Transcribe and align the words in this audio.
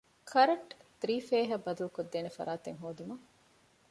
ކަރަންޓް 0.29 0.71
ތުރީފޭހަށް 0.99 1.63
ބަދަލުކޮށްދޭނެ 1.65 2.29
ފަރާތެއް 2.37 2.79
ހޯދުމަށް 2.81 3.25